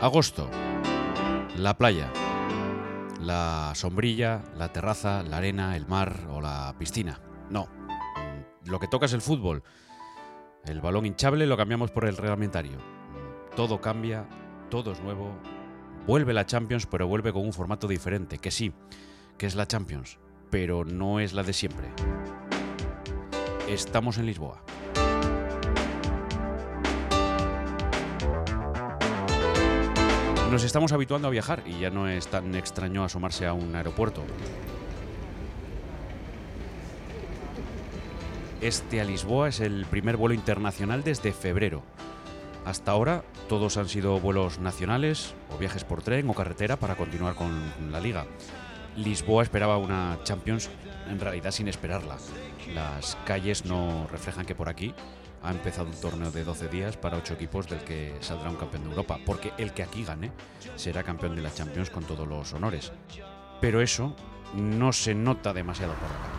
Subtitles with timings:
[0.00, 0.48] Agosto.
[1.56, 2.12] La playa.
[3.20, 7.20] La sombrilla, la terraza, la arena, el mar o la piscina.
[7.50, 7.66] No.
[8.64, 9.64] Lo que toca es el fútbol.
[10.64, 12.78] El balón hinchable lo cambiamos por el reglamentario.
[13.56, 14.24] Todo cambia,
[14.70, 15.36] todo es nuevo.
[16.06, 18.38] Vuelve la Champions, pero vuelve con un formato diferente.
[18.38, 18.72] Que sí,
[19.36, 21.88] que es la Champions, pero no es la de siempre.
[23.68, 24.62] Estamos en Lisboa.
[30.50, 34.22] Nos estamos habituando a viajar y ya no es tan extraño asomarse a un aeropuerto.
[38.62, 41.82] Este a Lisboa es el primer vuelo internacional desde febrero.
[42.64, 47.34] Hasta ahora todos han sido vuelos nacionales o viajes por tren o carretera para continuar
[47.34, 47.50] con
[47.92, 48.24] la liga.
[48.96, 50.70] Lisboa esperaba una Champions
[51.10, 52.16] en realidad sin esperarla.
[52.74, 54.94] Las calles no reflejan que por aquí
[55.42, 58.84] ha empezado un torneo de 12 días para 8 equipos del que saldrá un campeón
[58.84, 60.32] de Europa, porque el que aquí gane
[60.76, 62.92] será campeón de la Champions con todos los honores.
[63.60, 64.14] Pero eso
[64.54, 66.38] no se nota demasiado por acá.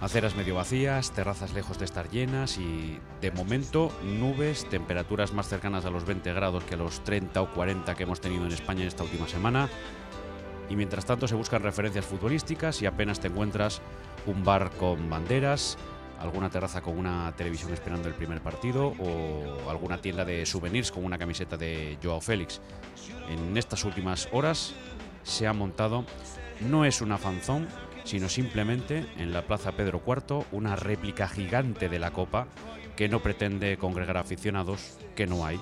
[0.00, 5.84] Aceras medio vacías, terrazas lejos de estar llenas y, de momento, nubes, temperaturas más cercanas
[5.84, 8.80] a los 20 grados que a los 30 o 40 que hemos tenido en España
[8.80, 9.68] en esta última semana.
[10.70, 13.82] Y mientras tanto se buscan referencias futbolísticas y apenas te encuentras
[14.26, 15.76] un bar con banderas,
[16.20, 21.04] alguna terraza con una televisión esperando el primer partido o alguna tienda de souvenirs con
[21.04, 22.60] una camiseta de Joao Félix.
[23.28, 24.72] En estas últimas horas
[25.24, 26.04] se ha montado,
[26.68, 27.66] no es una fanzón,
[28.04, 32.46] sino simplemente en la Plaza Pedro IV una réplica gigante de la Copa
[32.96, 35.58] que no pretende congregar aficionados, que no hay,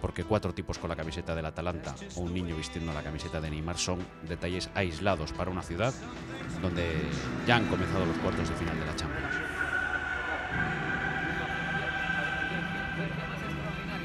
[0.00, 3.50] porque cuatro tipos con la camiseta del Atalanta o un niño vistiendo la camiseta de
[3.50, 5.94] Neymar son detalles aislados para una ciudad
[6.62, 6.86] donde
[7.46, 9.34] ya han comenzado los cuartos de final de la Champions.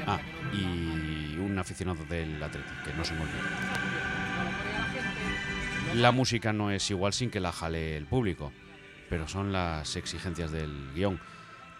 [0.06, 0.20] Ah,
[0.52, 3.20] y un aficionado del Atlético, que no se me.
[5.94, 8.52] La música no es igual sin que la jale el público,
[9.08, 11.20] pero son las exigencias del guion.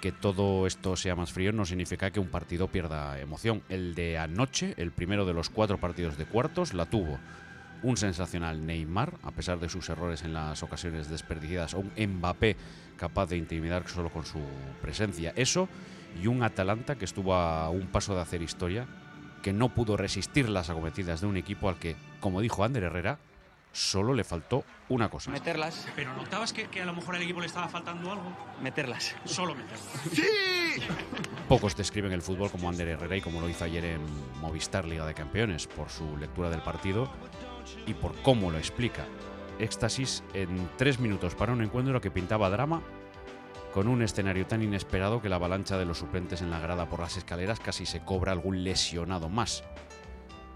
[0.03, 3.63] Que todo esto sea más frío no significa que un partido pierda emoción.
[3.69, 7.21] El de anoche, el primero de los cuatro partidos de cuartos, la tuvo.
[7.85, 12.57] Un sensacional Neymar, a pesar de sus errores en las ocasiones desperdiciadas, o un Mbappé
[12.97, 14.41] capaz de intimidar solo con su
[14.81, 15.33] presencia.
[15.37, 15.69] Eso
[16.21, 18.89] y un Atalanta que estuvo a un paso de hacer historia,
[19.41, 23.21] que no pudo resistir las acometidas de un equipo al que, como dijo Ander Herrera,
[23.73, 25.31] solo le faltó una cosa.
[25.31, 28.37] Meterlas, Pero notabas que, que a lo mejor al equipo le estaba faltando algo.
[28.63, 29.15] meterlas.
[29.25, 29.83] Solo meterlo.
[31.49, 34.01] Pocos describen el fútbol como Ander Herrera y como lo hizo ayer en
[34.41, 37.11] Movistar Liga de Campeones, por su lectura del partido
[37.87, 39.05] y por cómo lo explica.
[39.59, 42.83] Éxtasis en tres minutos para un encuentro que pintaba drama
[43.73, 47.01] con un escenario tan inesperado que la avalancha de los suplentes en la grada por
[47.01, 49.65] las escaleras casi se cobra algún lesionado más.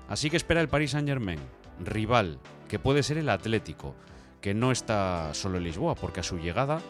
[0.09, 1.41] Así que espera el Paris Saint-Germain,
[1.81, 2.38] rival,
[2.69, 3.94] que puede ser el Atlético,
[4.41, 6.81] que no está solo en Lisboa, porque a su llegada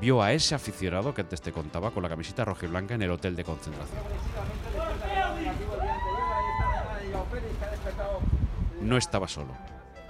[0.00, 3.02] vio a ese aficionado que antes te contaba con la camiseta roja y blanca en
[3.02, 4.02] el hotel de concentración.
[8.80, 9.54] No estaba solo.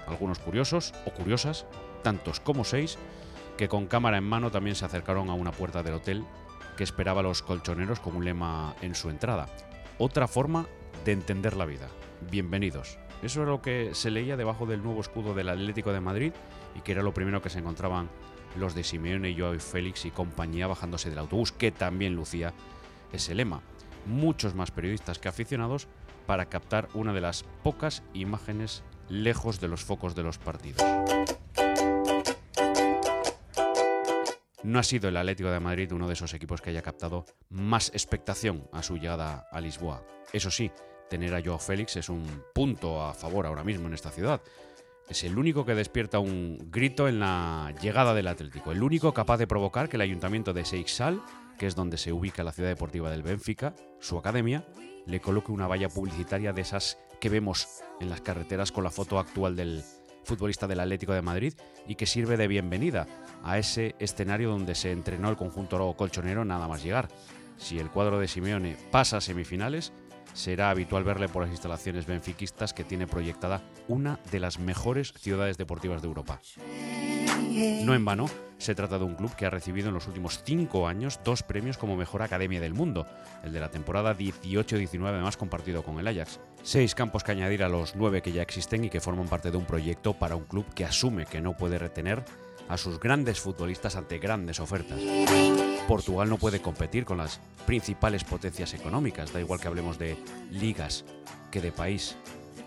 [0.06, 1.66] Algunos curiosos o curiosas,
[2.02, 2.98] tantos como seis,
[3.56, 6.24] que con cámara en mano también se acercaron a una puerta del hotel
[6.76, 9.46] que esperaba a los colchoneros con un lema en su entrada.
[9.98, 10.66] Otra forma
[11.04, 11.88] de entender la vida.
[12.30, 12.98] Bienvenidos.
[13.22, 16.32] Eso era lo que se leía debajo del nuevo escudo del Atlético de Madrid
[16.76, 18.08] y que era lo primero que se encontraban
[18.56, 22.54] los de Simeone, Joao Félix y compañía bajándose del autobús, que también lucía
[23.12, 23.60] ese lema.
[24.06, 25.88] Muchos más periodistas que aficionados
[26.26, 30.82] para captar una de las pocas imágenes lejos de los focos de los partidos.
[34.62, 37.88] No ha sido el Atlético de Madrid uno de esos equipos que haya captado más
[37.90, 40.04] expectación a su llegada a Lisboa.
[40.32, 40.70] Eso sí,
[41.08, 42.24] tener a Joao Félix es un
[42.54, 44.40] punto a favor ahora mismo en esta ciudad.
[45.08, 49.38] Es el único que despierta un grito en la llegada del Atlético, el único capaz
[49.38, 51.22] de provocar que el ayuntamiento de Seixal,
[51.58, 54.66] que es donde se ubica la ciudad deportiva del Benfica, su academia,
[55.06, 59.18] le coloque una valla publicitaria de esas que vemos en las carreteras con la foto
[59.18, 59.82] actual del
[60.24, 61.54] futbolista del Atlético de Madrid
[61.86, 63.06] y que sirve de bienvenida
[63.42, 67.08] a ese escenario donde se entrenó el conjunto colchonero nada más llegar.
[67.56, 69.92] Si el cuadro de Simeone pasa a semifinales,
[70.38, 75.58] será habitual verle por las instalaciones benfiquistas que tiene proyectada una de las mejores ciudades
[75.58, 76.40] deportivas de Europa.
[77.82, 78.26] No en vano,
[78.58, 81.76] se trata de un club que ha recibido en los últimos cinco años dos premios
[81.76, 83.06] como mejor academia del mundo,
[83.42, 86.38] el de la temporada 18-19 además compartido con el Ajax.
[86.62, 89.56] Seis campos que añadir a los nueve que ya existen y que forman parte de
[89.56, 92.24] un proyecto para un club que asume que no puede retener
[92.68, 95.00] a sus grandes futbolistas ante grandes ofertas.
[95.88, 100.16] Portugal no puede competir con las principales potencias económicas, da igual que hablemos de
[100.50, 101.04] ligas
[101.50, 102.16] que de país.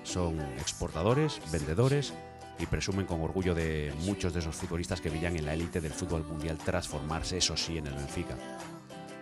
[0.03, 2.13] Son exportadores, vendedores
[2.59, 5.93] y presumen con orgullo de muchos de esos futbolistas que brillan en la élite del
[5.93, 8.35] fútbol mundial tras formarse, eso sí, en el Benfica.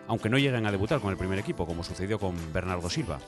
[0.07, 3.19] Aunque no lleguen a debutar con el primer equipo, como sucedió con Bernardo Silva.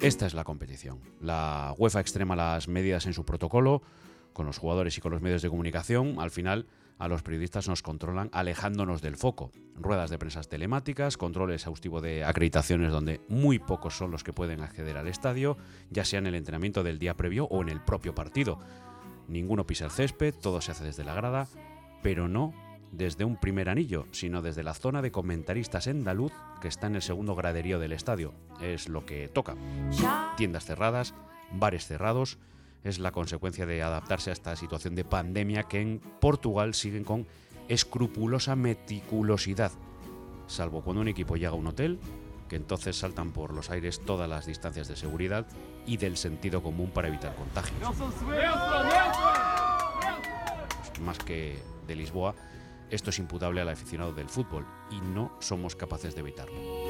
[0.00, 0.98] Esta es la competición.
[1.20, 3.82] La UEFA extrema las medidas en su protocolo,
[4.32, 6.16] con los jugadores y con los medios de comunicación.
[6.18, 6.66] Al final,
[6.98, 9.50] a los periodistas nos controlan alejándonos del foco.
[9.76, 14.60] Ruedas de prensa telemáticas, control exhaustivo de acreditaciones donde muy pocos son los que pueden
[14.60, 15.56] acceder al estadio,
[15.90, 18.58] ya sea en el entrenamiento del día previo o en el propio partido.
[19.28, 21.48] Ninguno pisa el césped, todo se hace desde la grada,
[22.02, 22.54] pero no
[22.92, 27.02] desde un primer anillo, sino desde la zona de comentaristas andaluz que está en el
[27.02, 28.34] segundo graderío del estadio.
[28.60, 29.56] Es lo que toca.
[30.36, 31.14] Tiendas cerradas,
[31.52, 32.38] bares cerrados,
[32.84, 37.26] es la consecuencia de adaptarse a esta situación de pandemia que en Portugal siguen con
[37.68, 39.72] escrupulosa meticulosidad,
[40.46, 41.98] salvo cuando un equipo llega a un hotel,
[42.48, 45.46] que entonces saltan por los aires todas las distancias de seguridad
[45.86, 47.80] y del sentido común para evitar contagios.
[51.00, 52.34] más que de Lisboa,
[52.90, 56.81] esto es imputable al aficionado del fútbol y no somos capaces de evitarlo.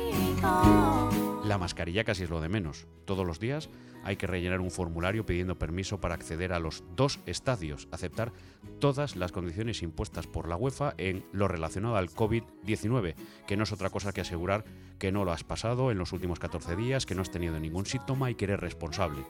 [1.45, 2.87] La mascarilla casi es lo de menos.
[3.05, 3.69] Todos los días
[4.05, 8.33] hay que rellenar un formulario pidiendo permiso para acceder a los dos estadios, aceptar
[8.81, 13.15] todas las condiciones impuestas por la UEFA en lo relacionado al COVID-19,
[13.47, 14.65] que no es otra cosa que asegurar
[14.99, 17.87] que no lo has pasado en los últimos 14 días, que no has tenido ningún
[17.87, 19.25] síntoma y que eres responsable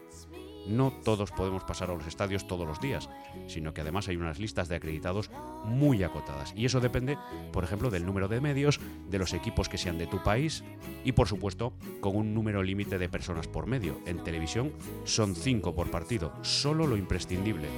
[0.66, 3.08] no todos podemos pasar a los estadios todos los días,
[3.46, 5.30] sino que además hay unas listas de acreditados
[5.64, 6.52] muy acotadas.
[6.56, 7.18] Y eso depende,
[7.52, 10.64] por ejemplo, del número de medios, de los equipos que sean de tu país
[11.04, 14.00] y, por supuesto, con un número límite de personas por medio.
[14.06, 14.72] En televisión
[15.04, 17.68] son cinco por partido, solo lo imprescindible.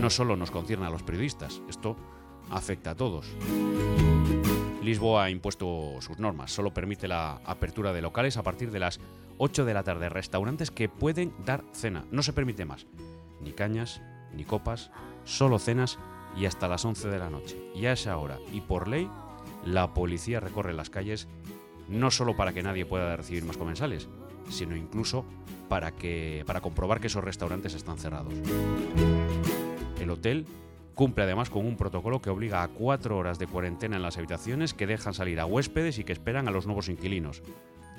[0.00, 1.96] No solo nos concierne a los periodistas, esto
[2.50, 3.26] afecta a todos.
[4.82, 9.00] Lisboa ha impuesto sus normas, solo permite la apertura de locales a partir de las
[9.38, 12.86] 8 de la tarde, restaurantes que pueden dar cena, no se permite más,
[13.40, 14.00] ni cañas,
[14.34, 14.90] ni copas,
[15.24, 15.98] solo cenas
[16.36, 17.56] y hasta las 11 de la noche.
[17.74, 19.10] Y a esa hora, y por ley,
[19.64, 21.28] la policía recorre las calles
[21.88, 24.08] no solo para que nadie pueda recibir más comensales,
[24.48, 25.24] sino incluso
[25.68, 28.34] para, que, para comprobar que esos restaurantes están cerrados.
[30.00, 30.46] El hotel
[30.96, 34.72] Cumple además con un protocolo que obliga a cuatro horas de cuarentena en las habitaciones
[34.72, 37.42] que dejan salir a huéspedes y que esperan a los nuevos inquilinos.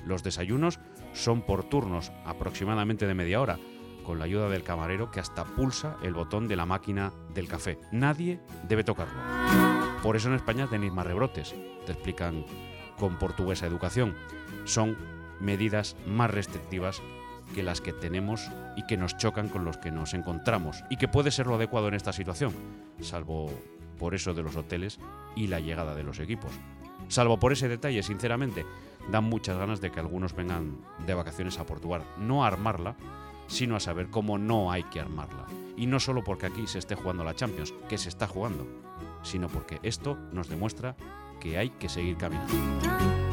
[0.04, 0.80] Los desayunos
[1.12, 3.58] son por turnos, aproximadamente de media hora,
[4.04, 7.78] con la ayuda del camarero que hasta pulsa el botón de la máquina del café.
[7.92, 9.18] Nadie debe tocarlo.
[10.02, 12.44] Por eso en España tenéis más rebrotes, te explican
[12.98, 14.14] con portuguesa educación.
[14.64, 14.96] Son
[15.40, 17.02] medidas más restrictivas
[17.54, 21.08] que las que tenemos y que nos chocan con los que nos encontramos y que
[21.08, 22.52] puede ser lo adecuado en esta situación,
[23.00, 23.50] salvo
[23.98, 24.98] por eso de los hoteles
[25.34, 26.52] y la llegada de los equipos.
[27.08, 28.64] Salvo por ese detalle, sinceramente,
[29.10, 32.96] dan muchas ganas de que algunos vengan de vacaciones a Portugal, no a armarla,
[33.46, 35.46] sino a saber cómo no hay que armarla.
[35.76, 38.66] Y no solo porque aquí se esté jugando la Champions, que se está jugando,
[39.22, 40.96] sino porque esto nos demuestra
[41.40, 43.27] que hay que seguir caminando.